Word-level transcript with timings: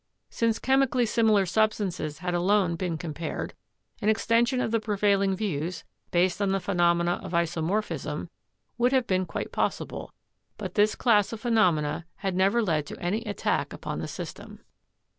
Since 0.31 0.57
chemically 0.57 1.05
similar 1.05 1.45
substances 1.45 2.17
had 2.17 2.33
alone 2.33 2.75
been 2.75 2.97
compared, 2.97 3.53
an 4.01 4.09
extension 4.09 4.59
of 4.59 4.71
the 4.71 4.79
prevailing 4.79 5.35
views, 5.35 5.83
based 6.09 6.41
on 6.41 6.49
the 6.51 6.59
phe 6.59 6.73
nomena 6.73 7.23
of 7.23 7.33
isomorphism, 7.33 8.29
would 8.79 8.93
have 8.93 9.05
been 9.05 9.27
quite 9.27 9.51
possible; 9.51 10.11
but 10.57 10.73
this 10.73 10.95
class 10.95 11.31
of 11.33 11.39
phenomena 11.39 12.07
had 12.15 12.35
never 12.35 12.63
led 12.63 12.87
to 12.87 12.99
any 12.99 13.21
attack 13.25 13.73
upon 13.73 13.99
the 13.99 14.07
system. 14.07 14.61